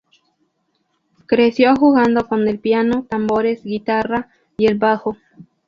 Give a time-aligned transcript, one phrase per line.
[1.27, 5.15] Creció jugando con el piano, tambores, guitarra, y el bajo.